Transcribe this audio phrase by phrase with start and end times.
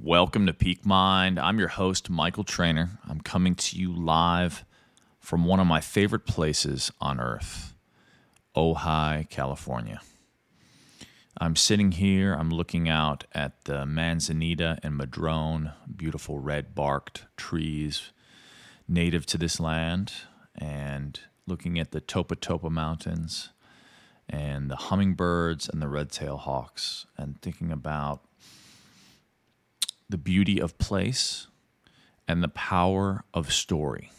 [0.00, 1.40] Welcome to Peak Mind.
[1.40, 3.00] I'm your host, Michael Trainer.
[3.08, 4.64] I'm coming to you live
[5.18, 7.74] from one of my favorite places on earth,
[8.54, 10.00] Ojai, California.
[11.40, 18.12] I'm sitting here, I'm looking out at the manzanita and madrone, beautiful red barked trees
[18.86, 20.12] native to this land,
[20.54, 23.48] and looking at the Topa Topa Mountains
[24.28, 28.22] and the hummingbirds and the red tail hawks, and thinking about
[30.08, 31.48] the beauty of place
[32.26, 34.10] and the power of story.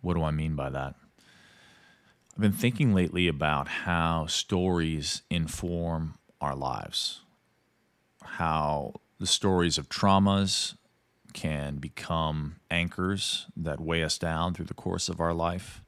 [0.00, 0.94] What do I mean by that?
[2.34, 7.20] I've been thinking lately about how stories inform our lives,
[8.22, 10.76] how the stories of traumas
[11.32, 15.82] can become anchors that weigh us down through the course of our life,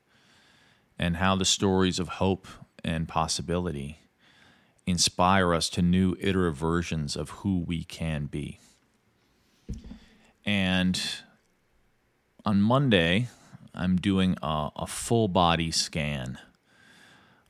[0.99, 2.47] and how the stories of hope
[2.85, 4.02] and possibility
[4.87, 8.59] inspire us to new iterative versions of who we can be.
[10.45, 11.01] And
[12.45, 13.29] on Monday,
[13.75, 16.39] I'm doing a, a, full body scan,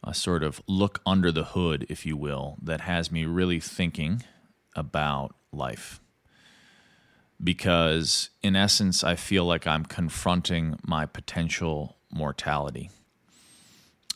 [0.05, 4.23] a sort of look under the hood, if you will, that has me really thinking
[4.77, 6.01] about life.
[7.43, 12.91] Because in essence, I feel like I'm confronting my potential mortality.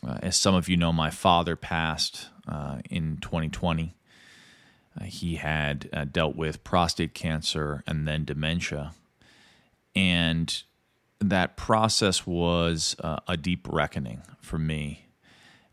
[0.06, 3.94] Uh, as some of you know, my father passed uh, in 2020.
[4.98, 8.92] Uh, he had uh, dealt with prostate cancer and then dementia.
[9.94, 10.62] And
[11.20, 15.06] that process was uh, a deep reckoning for me.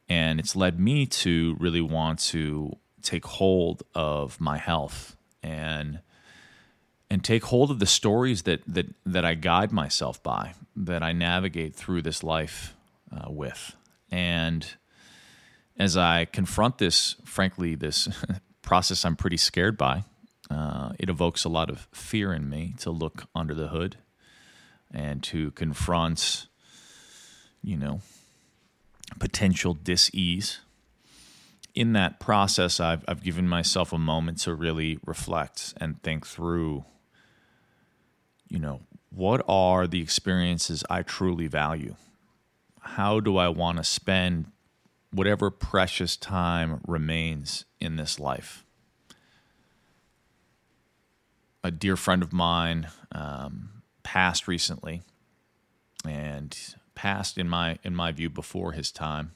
[0.10, 6.00] And it's led me to really want to take hold of my health and
[7.10, 11.12] and take hold of the stories that that that I guide myself by, that I
[11.12, 12.76] navigate through this life
[13.12, 13.76] uh, with.
[14.10, 14.66] And
[15.78, 18.08] as I confront this, frankly, this
[18.62, 20.04] process I'm pretty scared by,
[20.50, 23.98] uh, it evokes a lot of fear in me to look under the hood
[24.92, 26.48] and to confront,
[27.64, 28.02] you know,
[29.20, 30.60] potential dis-ease.
[31.74, 36.86] In that process, I've, I've given myself a moment to really reflect and think through,
[38.48, 41.96] you know, what are the experiences I truly value?
[42.80, 44.52] How do I want to spend
[45.14, 48.66] whatever precious time remains in this life.
[51.64, 55.04] A dear friend of mine um, passed recently,
[56.06, 56.58] and
[56.96, 59.32] passed in my in my view before his time.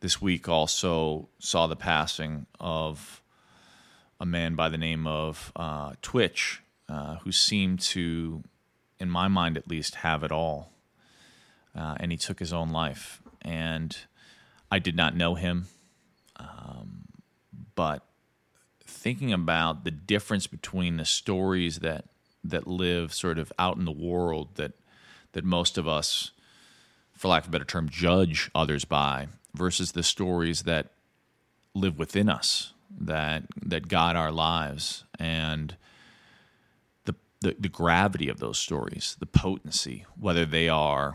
[0.00, 3.20] This week also saw the passing of
[4.18, 8.42] a man by the name of uh, Twitch, uh, who seemed to,
[8.98, 10.72] in my mind at least, have it all.
[11.74, 13.22] Uh, and he took his own life.
[13.42, 13.96] And
[14.70, 15.66] I did not know him,
[16.36, 17.02] um,
[17.74, 18.04] but
[18.84, 22.04] thinking about the difference between the stories that
[22.42, 24.72] that live sort of out in the world that
[25.32, 26.30] that most of us,
[27.12, 30.88] for lack of a better term, judge others by, versus the stories that
[31.74, 35.76] live within us that that guide our lives and
[37.04, 41.14] the, the the gravity of those stories, the potency, whether they are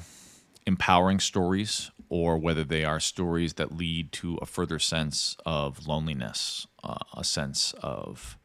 [0.65, 6.67] empowering stories or whether they are stories that lead to a further sense of loneliness,
[6.83, 8.37] uh, a sense of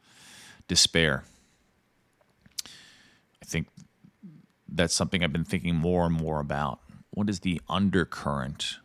[0.68, 1.24] despair.
[3.42, 3.68] I think
[4.68, 6.80] that's something I've been thinking more and more about.
[7.10, 8.78] What is the undercurrent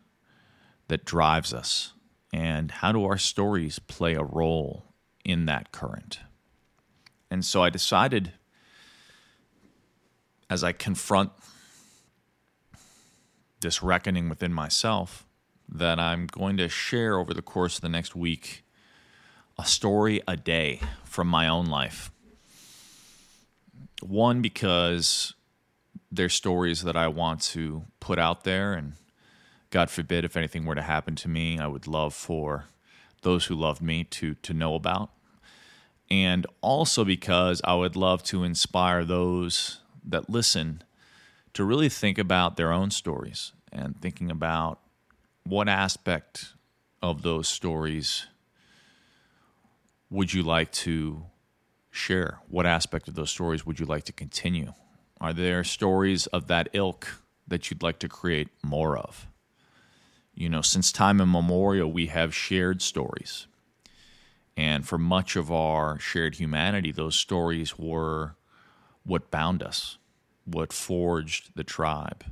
[0.88, 1.92] that drives us?
[2.32, 4.84] And how do our stories play a role
[5.24, 6.20] in that current?
[7.30, 8.32] And so I decided
[10.50, 11.32] as I confront
[13.66, 15.26] this reckoning within myself
[15.68, 18.62] that I'm going to share over the course of the next week
[19.58, 22.12] a story a day from my own life.
[24.00, 25.34] One, because
[26.12, 28.92] they're stories that I want to put out there, and
[29.70, 32.66] God forbid if anything were to happen to me, I would love for
[33.22, 35.10] those who love me to, to know about.
[36.08, 40.84] And also because I would love to inspire those that listen
[41.54, 44.80] to really think about their own stories and thinking about
[45.44, 46.54] what aspect
[47.02, 48.26] of those stories
[50.10, 51.26] would you like to
[51.90, 52.38] share?
[52.48, 54.72] What aspect of those stories would you like to continue?
[55.20, 57.06] Are there stories of that ilk
[57.46, 59.26] that you'd like to create more of?
[60.34, 63.46] You know, since time immemorial, we have shared stories.
[64.56, 68.36] And for much of our shared humanity, those stories were
[69.04, 69.98] what bound us
[70.46, 72.24] what forged the tribe.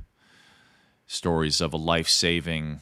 [1.07, 2.81] Stories of a life saving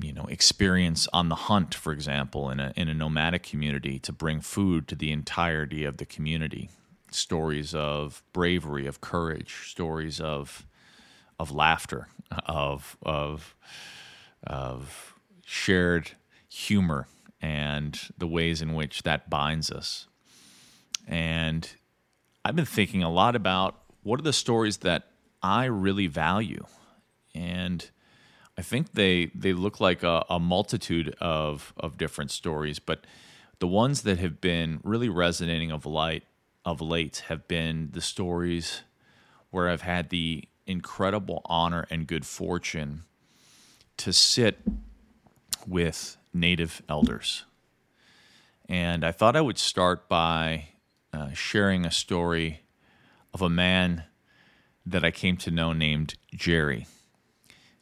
[0.00, 4.12] you know experience on the hunt, for example, in a in a nomadic community to
[4.12, 6.70] bring food to the entirety of the community.
[7.10, 10.66] Stories of bravery, of courage, stories of
[11.38, 12.08] of laughter,
[12.46, 13.54] of of
[14.46, 15.14] of
[15.44, 16.12] shared
[16.48, 17.06] humor
[17.40, 20.06] and the ways in which that binds us.
[21.06, 21.68] And
[22.44, 25.10] I've been thinking a lot about what are the stories that
[25.42, 26.64] I really value.
[27.34, 27.88] And
[28.56, 33.06] I think they they look like a, a multitude of of different stories, but
[33.60, 36.24] the ones that have been really resonating of light
[36.64, 38.82] of late have been the stories
[39.50, 43.04] where I've had the incredible honor and good fortune
[43.96, 44.60] to sit
[45.66, 47.44] with native elders.
[48.68, 50.68] And I thought I would start by
[51.12, 52.60] uh, sharing a story
[53.32, 54.04] of a man
[54.90, 56.86] that I came to know named Jerry.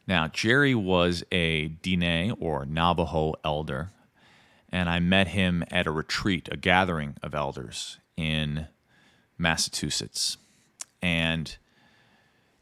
[0.07, 3.89] Now, Jerry was a Diné or Navajo elder,
[4.71, 8.67] and I met him at a retreat, a gathering of elders in
[9.37, 10.37] Massachusetts.
[11.01, 11.57] And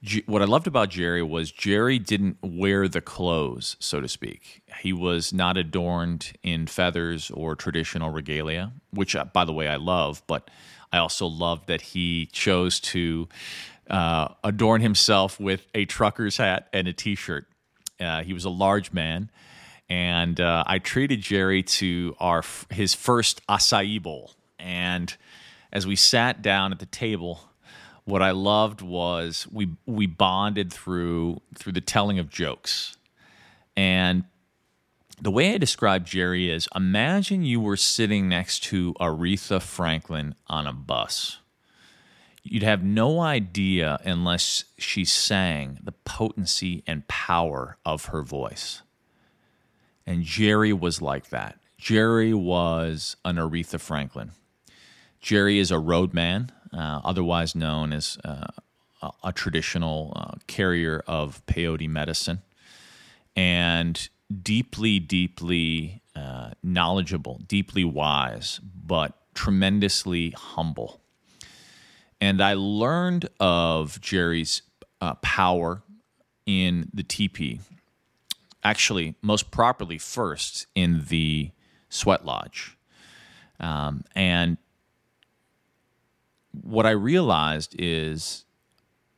[0.05, 4.61] G- what I loved about Jerry was Jerry didn't wear the clothes, so to speak.
[4.81, 9.77] He was not adorned in feathers or traditional regalia, which, uh, by the way, I
[9.77, 10.51] love, but
[10.93, 13.27] I also loved that he chose to
[13.89, 17.47] uh, adorn himself with a trucker's hat and a t shirt.
[17.99, 19.29] Uh, he was a large man.
[19.87, 24.31] And uh, I treated Jerry to our his first acai bowl.
[24.57, 25.15] And
[25.71, 27.41] as we sat down at the table,
[28.03, 32.97] what I loved was we we bonded through through the telling of jokes.
[33.77, 34.23] And
[35.21, 40.65] the way I describe Jerry is imagine you were sitting next to Aretha Franklin on
[40.65, 41.39] a bus.
[42.47, 48.83] You'd have no idea unless she sang the potency and power of her voice.
[50.05, 51.57] And Jerry was like that.
[51.79, 54.31] Jerry was an Aretha Franklin.
[55.19, 58.45] Jerry is a roadman uh, otherwise known as uh,
[59.01, 62.43] a, a, traditional uh, carrier of peyote medicine,
[63.35, 64.07] and
[64.43, 71.01] deeply, deeply uh, knowledgeable, deeply wise, but tremendously humble.
[72.21, 74.61] And I learned of Jerry's
[75.01, 75.83] uh, power
[76.45, 77.59] in the teepee,
[78.63, 81.51] actually, most properly, first in the
[81.89, 82.77] sweat lodge.
[83.59, 84.57] Um, and
[86.51, 88.45] what I realized is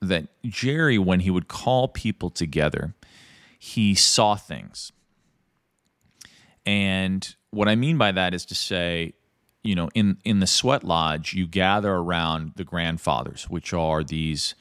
[0.02, 2.96] that Jerry, when he would call people together,
[3.58, 4.92] he saw things.
[6.66, 9.14] And what I mean by that is to say,
[9.68, 14.56] you know, in, in the sweat lodge, you gather around the grandfathers, which are these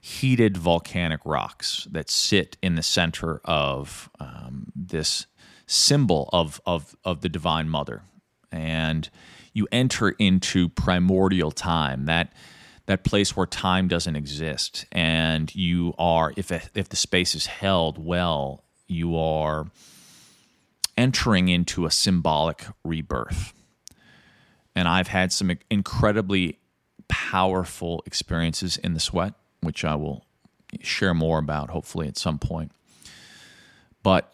[0.00, 5.26] heated volcanic rocks that sit in the center of um, this
[5.66, 8.02] symbol of, of, of the Divine Mother.
[8.50, 9.08] And
[9.52, 12.32] you enter into primordial time that
[12.86, 18.02] that place where time doesn't exist and you are if if the space is held
[18.02, 19.66] well you are
[20.96, 23.52] entering into a symbolic rebirth
[24.74, 26.58] and i've had some incredibly
[27.08, 30.24] powerful experiences in the sweat which i will
[30.80, 32.72] share more about hopefully at some point
[34.02, 34.32] but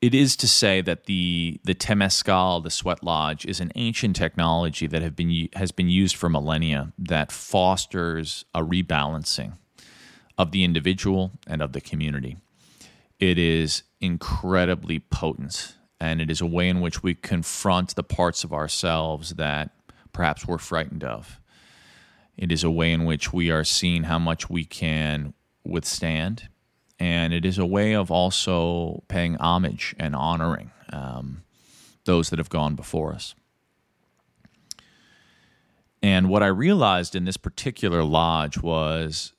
[0.00, 4.86] it is to say that the the temescal, the sweat lodge, is an ancient technology
[4.86, 9.54] that have been has been used for millennia that fosters a rebalancing
[10.38, 12.36] of the individual and of the community.
[13.18, 18.44] It is incredibly potent, and it is a way in which we confront the parts
[18.44, 19.70] of ourselves that
[20.12, 21.40] perhaps we're frightened of.
[22.36, 25.32] It is a way in which we are seeing how much we can
[25.64, 26.48] withstand
[26.98, 31.42] and it is a way of also paying homage and honoring um,
[32.04, 33.34] those that have gone before us.
[36.02, 39.32] And what I realized in this particular lodge was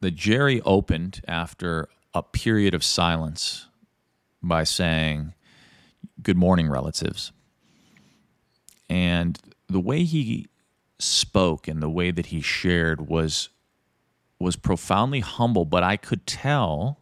[0.00, 3.66] that Jerry opened after a period of silence
[4.42, 5.34] by saying,
[6.22, 7.32] Good morning, relatives.
[8.88, 10.46] And the way he
[10.98, 13.48] spoke and the way that he shared was
[14.38, 16.98] was profoundly humble, but I could tell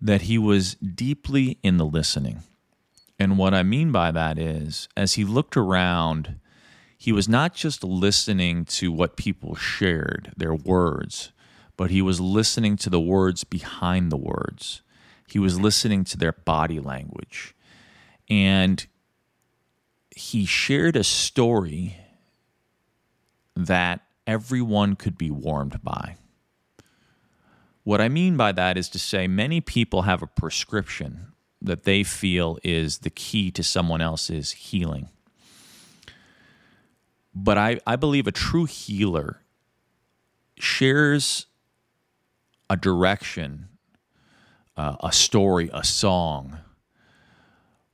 [0.00, 2.42] that he was deeply in the listening.
[3.18, 6.40] And what I mean by that is, as he looked around,
[6.98, 11.32] he was not just listening to what people shared, their words,
[11.76, 14.82] but he was listening to the words behind the words.
[15.28, 17.53] He was listening to their body language.
[18.28, 18.86] And
[20.10, 21.96] he shared a story
[23.56, 26.16] that everyone could be warmed by.
[27.82, 32.02] What I mean by that is to say, many people have a prescription that they
[32.02, 35.08] feel is the key to someone else's healing.
[37.34, 39.40] But I, I believe a true healer
[40.58, 41.46] shares
[42.70, 43.68] a direction,
[44.76, 46.58] uh, a story, a song,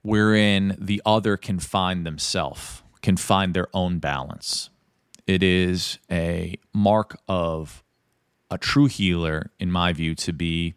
[0.02, 4.70] wherein the other can find themselves, can find their own balance.
[5.26, 7.82] It is a mark of
[8.50, 10.74] a true healer, in my view, to be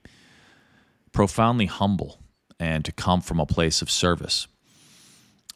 [1.11, 2.19] profoundly humble
[2.59, 4.47] and to come from a place of service.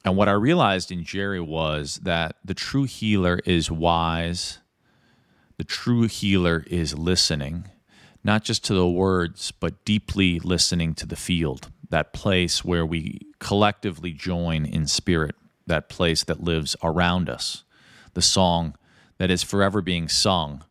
[0.04, 4.60] And what I realized in Jerry was that the true healer is wise,
[5.58, 7.66] the true healer is listening,
[8.24, 13.22] not just to the words, but deeply listening to the field, that place where we
[13.40, 17.64] collectively join in spirit, that place that lives around us,
[18.14, 18.76] the song
[19.18, 20.64] that is forever being sung,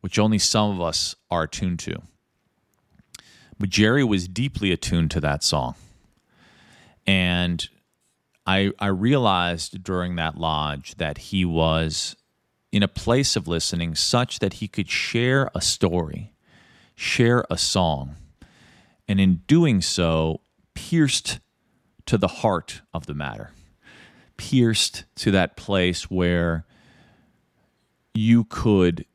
[0.00, 2.02] which only some of us are attuned to.
[3.58, 5.74] But Jerry was deeply attuned to that song.
[7.06, 7.68] And
[8.46, 12.16] I, I realized during that lodge that he was
[12.70, 16.32] in a place of listening such that he could share a story,
[16.94, 18.16] share a song,
[19.08, 20.40] and in doing so,
[20.74, 21.40] pierced
[22.06, 23.50] to the heart of the matter,
[24.36, 26.66] pierced to that place where
[28.14, 29.06] you could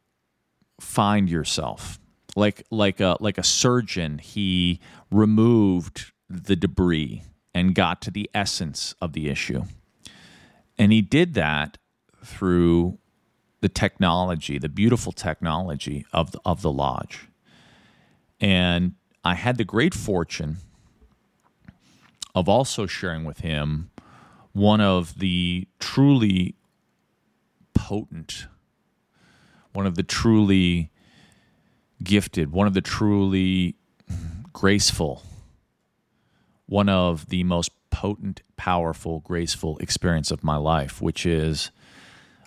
[0.80, 2.00] find yourself.
[2.36, 4.80] Like like a like a surgeon he
[5.12, 7.24] removed the debris
[7.54, 9.64] and got to the essence of the issue.
[10.78, 11.78] And he did that
[12.24, 12.98] through
[13.62, 17.28] the technology the beautiful technology of the, of the lodge.
[18.40, 20.58] And i had the great fortune
[22.36, 23.90] of also sharing with him
[24.54, 26.56] one of the truly
[27.74, 28.48] potent
[29.74, 30.92] one of the truly
[32.02, 33.76] gifted, one of the truly
[34.54, 35.24] graceful,
[36.68, 41.72] one of the most potent, powerful, graceful experience of my life, which is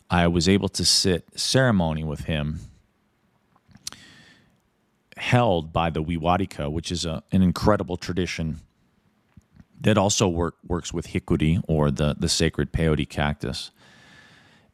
[0.08, 2.60] I was able to sit ceremony with him
[5.16, 8.60] held by the Wixárika, which is a, an incredible tradition
[9.80, 13.70] that also work, works with hikuri or the, the sacred peyote cactus.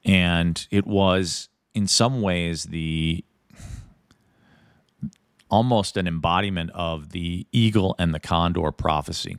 [0.04, 3.25] And it was in some ways the
[5.50, 9.37] almost an embodiment of the eagle and the condor prophecy.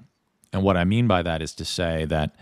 [0.54, 2.36] And what I mean by that is to say that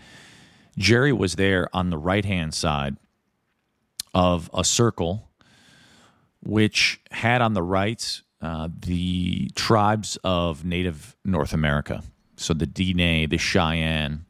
[0.76, 2.96] Jerry was there on the right hand side
[4.14, 5.30] of a circle
[6.42, 12.02] which had on the right uh, the tribes of native North America.
[12.36, 14.26] So the Dene, the Cheyenne.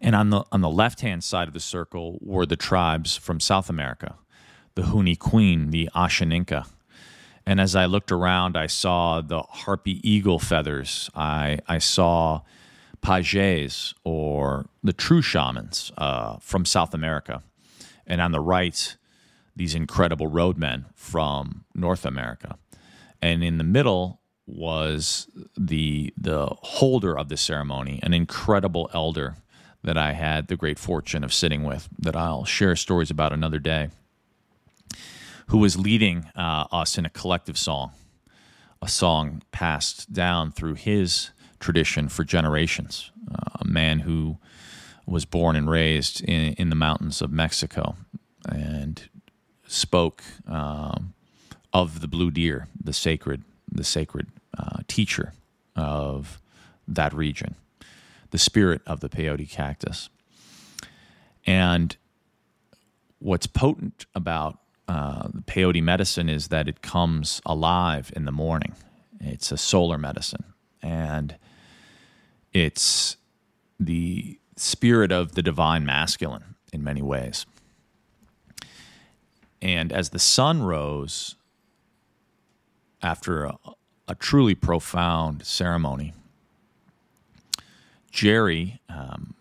[0.00, 3.40] And on the on the left hand side of the circle were the tribes from
[3.40, 4.16] South America,
[4.76, 6.66] the Huni Kuin, the Ashaninka,
[7.48, 11.08] and as I looked around, I saw the harpy eagle feathers.
[11.14, 12.42] I, I saw
[13.00, 17.42] pajés or the true shamans uh, from South America.
[18.06, 18.97] And on the right,
[19.58, 22.56] these incredible roadmen from North America.
[23.20, 29.34] And in the middle was the the holder of the ceremony, an incredible elder
[29.82, 33.58] that I had the great fortune of sitting with that I'll share stories about another
[33.58, 33.90] day
[35.48, 37.92] who was leading uh, us in a collective song,
[38.80, 43.10] a song passed down through his tradition for generations.
[43.30, 44.38] Uh, a man who
[45.04, 47.96] was born and raised in, in the mountains of Mexico
[48.48, 49.08] and
[49.68, 51.14] spoke um,
[51.72, 54.26] of the blue deer, the sacred, the sacred
[54.58, 55.34] uh, teacher
[55.76, 56.40] of
[56.88, 57.54] that region,
[58.30, 60.08] the spirit of the peyote cactus.
[61.46, 61.96] And
[63.20, 64.58] what's potent about
[64.88, 68.74] uh, the peyote medicine is that it comes alive in the morning.
[69.20, 70.44] It's a solar medicine,
[70.82, 71.36] and
[72.52, 73.16] it's
[73.78, 77.44] the spirit of the divine masculine in many ways.
[79.60, 81.34] And as the sun rose
[83.02, 83.58] after a,
[84.06, 86.14] a truly profound ceremony,
[88.10, 89.34] Jerry, um,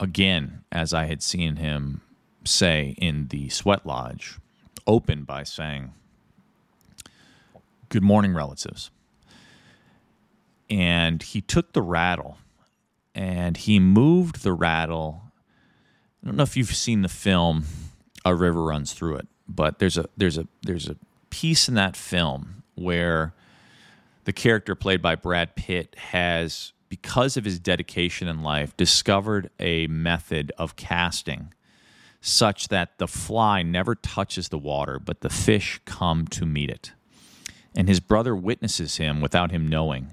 [0.00, 2.00] again, as I had seen him
[2.44, 4.38] say in the sweat lodge
[4.86, 5.92] opened by saying,
[7.88, 8.90] Good morning, relatives.
[10.70, 12.38] And he took the rattle
[13.14, 15.24] and he moved the rattle.
[16.22, 17.66] I don't know if you've seen the film
[18.24, 20.96] A River Runs Through It, but there's a there's a there's a
[21.30, 23.34] piece in that film where
[24.24, 29.86] the character played by Brad Pitt has because of his dedication in life discovered a
[29.86, 31.52] method of casting
[32.20, 36.92] such that the fly never touches the water, but the fish come to meet it.
[37.74, 40.12] And his brother witnesses him without him knowing,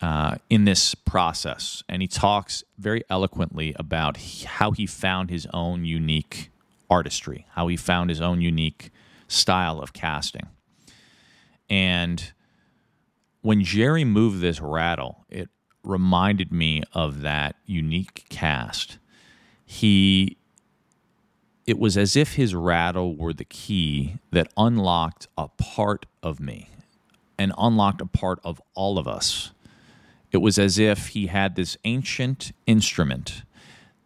[0.00, 5.84] uh, in this process, and he talks very eloquently about how he found his own
[5.84, 6.50] unique
[6.90, 8.90] artistry, how he found his own unique
[9.28, 10.48] style of casting.
[11.68, 12.32] And
[13.42, 15.48] when Jerry moved this rattle, it
[15.84, 18.98] reminded me of that unique cast.
[19.64, 20.36] He
[21.66, 26.70] it was as if his rattle were the key that unlocked a part of me
[27.38, 29.52] and unlocked a part of all of us.
[30.32, 33.42] It was as if he had this ancient instrument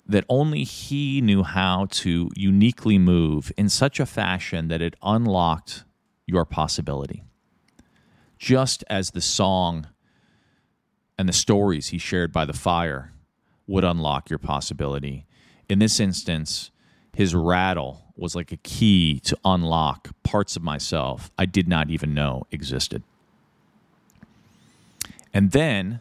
[0.06, 5.84] that only he knew how to uniquely move in such a fashion that it unlocked
[6.26, 7.22] your possibility.
[8.38, 9.86] Just as the song
[11.18, 13.12] and the stories he shared by the fire
[13.66, 15.26] would unlock your possibility.
[15.68, 16.70] In this instance,
[17.14, 22.14] his rattle was like a key to unlock parts of myself I did not even
[22.14, 23.02] know existed.
[25.34, 26.00] And then,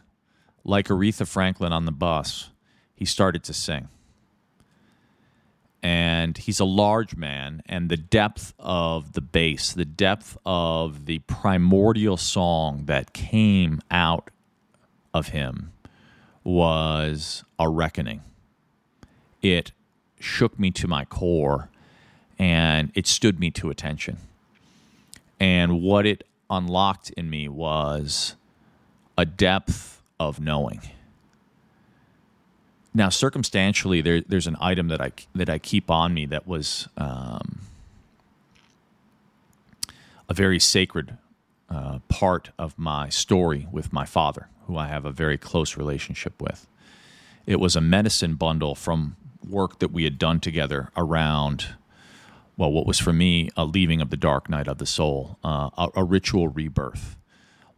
[0.64, 2.51] like Aretha Franklin on the bus,
[3.02, 3.88] he started to sing.
[5.82, 11.18] And he's a large man, and the depth of the bass, the depth of the
[11.26, 14.30] primordial song that came out
[15.16, 15.72] of him
[16.44, 18.22] was a reckoning.
[19.42, 19.72] It
[20.20, 21.70] shook me to my core
[22.38, 24.18] and it stood me to attention.
[25.40, 28.36] And what it unlocked in me was
[29.18, 30.82] a depth of knowing.
[32.94, 36.90] Now, circumstantially, there, there's an item that I that I keep on me that was
[36.98, 37.62] um,
[40.28, 41.18] a very sacred
[41.70, 46.42] uh, part of my story with my father, who I have a very close relationship
[46.42, 46.68] with.
[47.46, 49.16] It was a medicine bundle from
[49.48, 51.76] work that we had done together around,
[52.58, 55.70] well, what was for me a leaving of the dark night of the soul, uh,
[55.78, 57.16] a, a, ritual rebirth,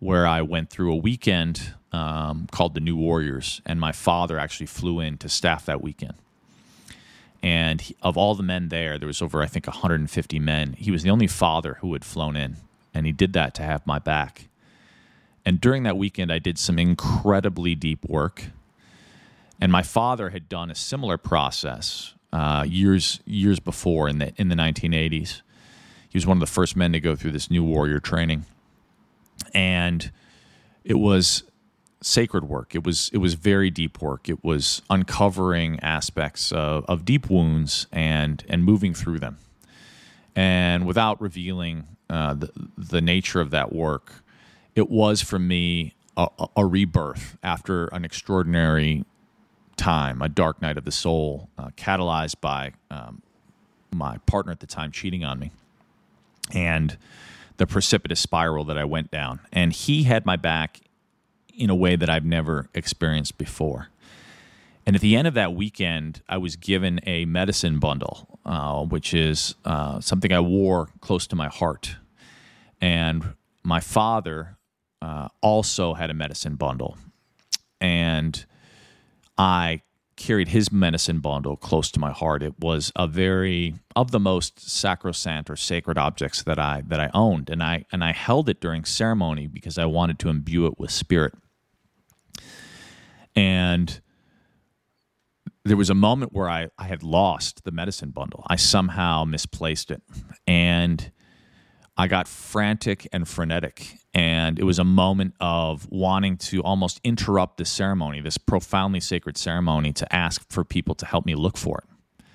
[0.03, 4.65] where I went through a weekend um, called the New Warriors, and my father actually
[4.65, 6.15] flew in to staff that weekend.
[7.41, 10.74] And he, of all the men there, there was over, I think, 150 men.
[10.74, 12.58] He was the only father who had flown in,
[12.93, 14.47] and he did that to have my back.
[15.45, 18.45] And during that weekend, I did some incredibly deep work
[19.63, 24.49] and my father had done a similar process uh, years years before in the in
[24.49, 25.41] the 1980s.
[26.10, 28.45] He was one of the first men to go through this new warrior training,
[29.53, 30.11] and
[30.83, 31.43] it was
[32.01, 32.75] sacred work.
[32.75, 34.29] It was it was very deep work.
[34.29, 39.37] It was uncovering aspects of, of deep wounds and and moving through them.
[40.35, 44.23] And without revealing uh, the the nature of that work,
[44.75, 49.05] it was for me a, a rebirth after an extraordinary
[49.77, 53.21] time, a dark night of the soul, uh, catalyzed by um,
[53.91, 55.51] my partner at the time cheating on me,
[56.51, 56.97] and
[57.57, 59.39] the precipitous spiral that I went down.
[59.51, 60.81] And he had my back
[61.55, 63.89] in a way that I've never experienced before.
[64.85, 69.13] And at the end of that weekend, I was given a medicine bundle, uh, which
[69.13, 71.95] is uh, something I wore close to my heart.
[72.81, 74.57] And my father
[75.01, 76.97] uh, also had a medicine bundle.
[77.79, 78.45] And
[79.37, 79.81] I
[80.15, 82.43] carried his medicine bundle close to my heart.
[82.43, 87.10] It was a very of the most sacrosanct or sacred objects that I that I
[87.13, 90.80] owned, and I and I held it during ceremony because I wanted to imbue it
[90.80, 91.34] with spirit.
[93.36, 93.99] And
[95.65, 98.43] there was a moment where I, I had lost the medicine bundle.
[98.47, 100.02] I somehow misplaced it.
[100.45, 101.12] And
[101.95, 103.99] I got frantic and frenetic.
[104.13, 109.38] And it was a moment of wanting to almost interrupt the ceremony, this profoundly sacred
[109.38, 112.25] ceremony, to ask for people to help me look for it.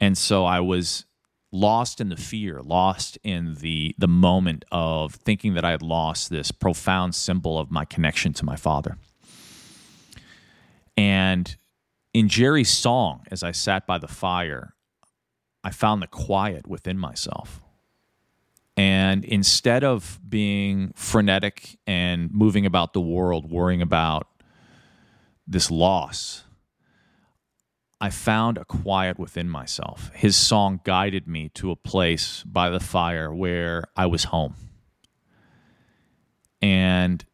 [0.00, 1.04] And so I was
[1.52, 6.28] lost in the fear, lost in the, the moment of thinking that I had lost
[6.28, 8.98] this profound symbol of my connection to my father.
[10.96, 11.56] And
[12.12, 14.74] in Jerry's song, as I sat by the fire,
[15.62, 17.63] I found the quiet within myself.
[18.76, 24.26] And instead of being frenetic and moving about the world, worrying about
[25.46, 26.44] this loss,
[28.00, 30.10] I found a quiet within myself.
[30.14, 34.56] His song guided me to a place by the fire where I was home.
[36.60, 37.24] And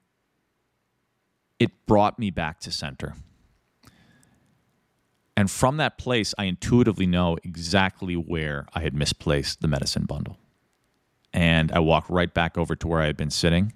[1.58, 3.14] it brought me back to center.
[5.36, 10.36] And from that place, I intuitively know exactly where I had misplaced the medicine bundle.
[11.32, 13.72] And I walked right back over to where I had been sitting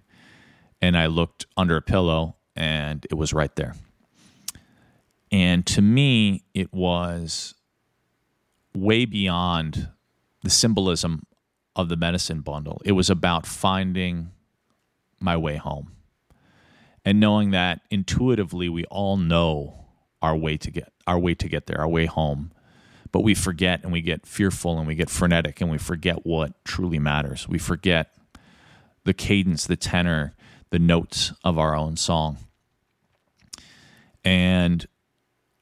[0.82, 3.74] and I looked under a pillow and it was right there.
[5.32, 7.54] And to me, it was
[8.74, 9.88] way beyond
[10.42, 11.22] the symbolism
[11.76, 12.80] of the medicine bundle.
[12.84, 14.30] It was about finding
[15.20, 15.92] my way home.
[17.04, 19.86] and knowing that intuitively we all know
[20.22, 22.52] our way to get our way to get there, our way home.
[23.14, 26.53] But we forget and we get fearful and we get frenetic and we forget what
[26.64, 27.48] truly matters.
[27.48, 28.12] We forget
[29.05, 30.35] the cadence, the tenor,
[30.70, 32.38] the notes of our own song.
[34.24, 34.85] And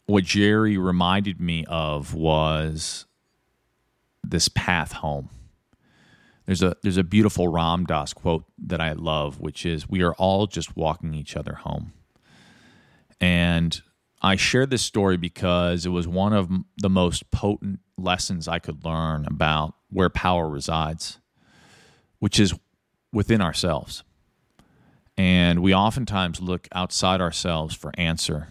[0.07, 3.05] what Jerry reminded me of was
[4.25, 5.29] this path home.
[6.47, 10.15] There's a there's a beautiful Ram Dass quote that I love, which is "We are
[10.15, 11.93] all just walking each other home."
[13.21, 13.83] And
[14.23, 18.85] I share this story because it was one of the most potent lessons I could
[18.85, 21.19] learn about where power resides,
[22.21, 22.55] which is
[23.13, 24.05] within ourselves.
[25.17, 28.49] And we oftentimes look outside ourselves for answer.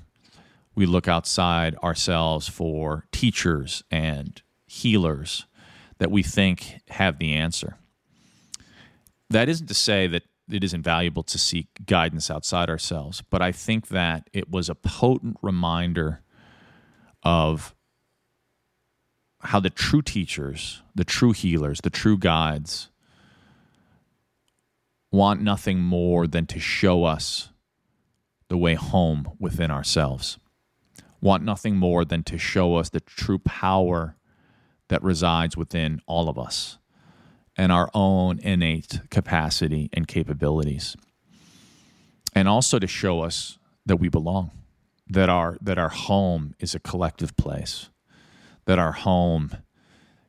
[0.76, 5.48] We look outside ourselves for teachers and healers
[6.00, 7.78] that we think have the answer.
[9.30, 10.24] That isn't to say that
[10.54, 14.76] it isn't valuable to seek guidance outside ourselves, but I think that it was a
[14.76, 16.22] potent reminder
[17.24, 17.76] of
[19.42, 22.90] how the true teachers, the true healers, the true guides
[25.12, 27.50] want nothing more than to show us
[28.48, 30.38] the way home within ourselves,
[31.22, 34.16] want nothing more than to show us the true power
[34.90, 36.78] that resides within all of us
[37.58, 40.96] and our own innate capacity and capabilities.
[42.34, 44.52] And also to show us that we belong,
[45.08, 47.90] that our, that our home is a collective place,
[48.66, 49.52] that our home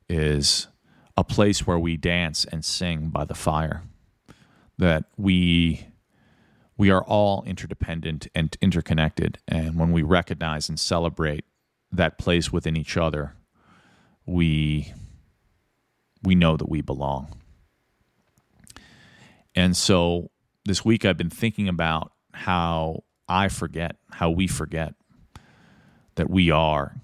[0.08, 0.68] is
[1.16, 3.82] a place where we dance and sing by the fire,
[4.78, 5.86] that we
[6.78, 11.44] we are all interdependent and interconnected and when we recognize and celebrate
[11.92, 13.34] that place within each other
[14.26, 14.92] we
[16.22, 17.34] we know that we belong.
[19.54, 20.30] And so
[20.64, 24.94] this week I've been thinking about how I forget, how we forget
[26.14, 26.96] that we are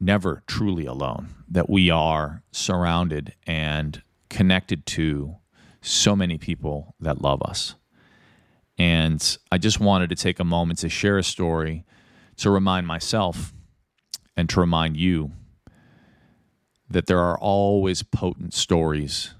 [0.00, 5.36] never truly alone, that we are surrounded and connected to
[5.80, 7.74] so many people that love us.
[8.76, 11.84] And I just wanted to take a moment to share a story
[12.38, 13.54] to remind myself
[14.36, 15.30] and to remind you
[16.94, 19.34] that there are always potent stories,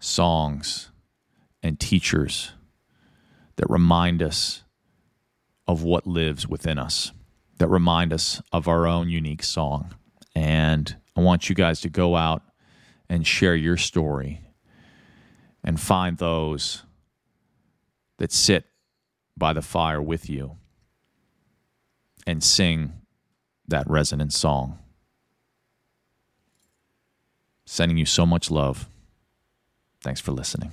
[0.00, 0.90] songs,
[1.62, 2.52] and teachers
[3.56, 4.62] that remind us
[5.68, 7.12] of what lives within us,
[7.58, 9.94] that remind us of our own unique song.
[10.34, 12.42] And I want you guys to go out
[13.06, 14.40] and share your story
[15.62, 16.84] and find those
[18.16, 18.64] that sit
[19.36, 20.56] by the fire with you
[22.26, 22.94] and sing
[23.68, 24.78] that resonant song.
[27.66, 28.88] Sending you so much love.
[30.00, 30.72] Thanks for listening.